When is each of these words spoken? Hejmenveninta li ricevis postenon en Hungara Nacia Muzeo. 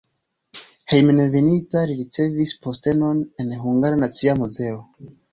Hejmenveninta 0.93 1.83
li 1.91 1.97
ricevis 1.99 2.53
postenon 2.63 3.19
en 3.43 3.51
Hungara 3.65 3.99
Nacia 4.05 4.35
Muzeo. 4.41 4.81